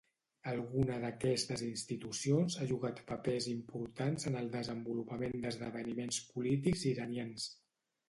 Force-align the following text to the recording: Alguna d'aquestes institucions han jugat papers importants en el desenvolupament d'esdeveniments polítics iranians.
Alguna 0.51 0.95
d'aquestes 1.03 1.63
institucions 1.65 2.57
han 2.63 2.71
jugat 2.73 3.03
papers 3.13 3.49
importants 3.53 4.29
en 4.33 4.41
el 4.43 4.53
desenvolupament 4.59 5.41
d'esdeveniments 5.47 6.23
polítics 6.35 6.93
iranians. 6.99 7.51